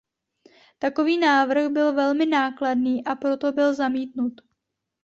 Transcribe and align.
Takový 0.79 1.17
návrh 1.17 1.67
byl 1.71 1.93
velmi 1.93 2.25
nákladný 2.25 3.05
a 3.05 3.15
proto 3.15 3.51
byl 3.51 3.73
zamítnut. 3.73 4.33